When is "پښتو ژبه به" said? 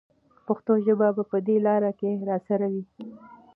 0.47-1.23